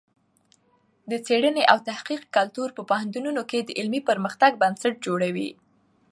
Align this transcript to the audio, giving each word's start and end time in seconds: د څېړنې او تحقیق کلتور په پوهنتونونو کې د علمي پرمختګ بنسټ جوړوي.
د 1.09 1.11
څېړنې 1.25 1.63
او 1.71 1.77
تحقیق 1.89 2.21
کلتور 2.35 2.69
په 2.77 2.81
پوهنتونونو 2.89 3.41
کې 3.49 3.59
د 3.61 3.69
علمي 3.79 4.01
پرمختګ 4.09 4.51
بنسټ 4.61 4.93
جوړوي. 5.05 5.49